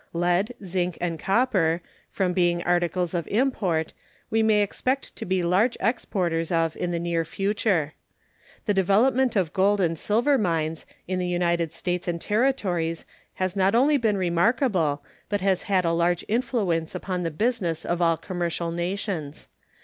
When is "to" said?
5.15-5.25